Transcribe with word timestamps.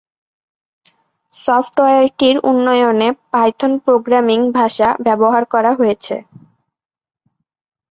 সফটওয়্যারটির 1.33 2.35
উন্নয়নে 2.43 3.07
Python 3.31 3.71
programming 3.85 4.39
ভাষা 4.57 4.87
ব্যবহার 5.05 5.43
করা 5.53 5.71
হয়েছে। 5.79 6.15